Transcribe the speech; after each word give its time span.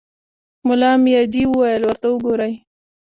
ملا 0.67 0.91
مياجي 1.03 1.43
وويل: 1.49 1.81
ورته 1.85 2.07
وګورئ! 2.11 2.53